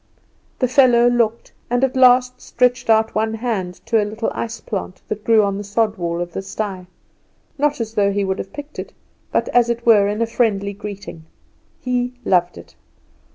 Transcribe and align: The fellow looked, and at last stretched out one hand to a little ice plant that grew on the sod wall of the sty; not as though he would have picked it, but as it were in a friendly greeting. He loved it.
The 0.57 0.67
fellow 0.67 1.07
looked, 1.07 1.51
and 1.69 1.83
at 1.83 1.95
last 1.95 2.41
stretched 2.41 2.89
out 2.89 3.13
one 3.13 3.35
hand 3.35 3.75
to 3.85 4.01
a 4.01 4.03
little 4.03 4.31
ice 4.33 4.59
plant 4.59 4.99
that 5.09 5.23
grew 5.23 5.43
on 5.43 5.59
the 5.59 5.63
sod 5.63 5.95
wall 5.99 6.21
of 6.21 6.33
the 6.33 6.41
sty; 6.41 6.87
not 7.59 7.79
as 7.79 7.93
though 7.93 8.11
he 8.11 8.23
would 8.23 8.39
have 8.39 8.51
picked 8.51 8.79
it, 8.79 8.93
but 9.31 9.47
as 9.49 9.69
it 9.69 9.85
were 9.85 10.07
in 10.07 10.19
a 10.19 10.25
friendly 10.25 10.73
greeting. 10.73 11.25
He 11.81 12.15
loved 12.25 12.57
it. 12.57 12.73